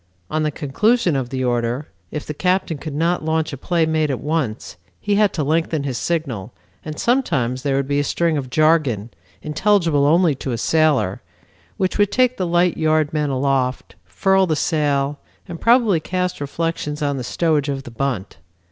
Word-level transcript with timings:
On 0.31 0.41
the 0.41 0.49
conclusion 0.49 1.15
of 1.15 1.29
the 1.29 1.43
order, 1.43 1.89
if 2.09 2.25
the 2.25 2.33
captain 2.33 2.79
could 2.79 2.95
not 2.95 3.23
launch 3.23 3.53
a 3.53 3.55
play 3.55 3.85
made 3.85 4.09
at 4.09 4.19
once, 4.19 4.77
he 4.99 5.13
had 5.13 5.31
to 5.33 5.43
lengthen 5.43 5.83
his 5.83 5.99
signal, 5.99 6.55
and 6.83 6.97
sometimes 6.97 7.61
there 7.61 7.75
would 7.75 7.87
be 7.87 7.99
a 7.99 8.03
string 8.03 8.35
of 8.35 8.49
jargon, 8.49 9.11
intelligible 9.43 10.07
only 10.07 10.33
to 10.33 10.53
a 10.53 10.57
sailor, 10.57 11.21
which 11.77 11.99
would 11.99 12.11
take 12.11 12.37
the 12.37 12.47
light 12.47 12.77
yard 12.77 13.13
men 13.13 13.29
aloft, 13.29 13.95
furl 14.03 14.47
the 14.47 14.55
sail, 14.55 15.19
and 15.47 15.61
probably 15.61 15.99
cast 15.99 16.41
reflections 16.41 17.03
on 17.03 17.17
the 17.17 17.23
stowage 17.23 17.69
of 17.69 17.83
the 17.83 17.91
bunt. 17.91 18.39